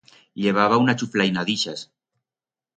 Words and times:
Llevaba 0.45 0.79
una 0.85 0.95
chuflaina 1.03 1.45
d'ixas. 1.53 1.87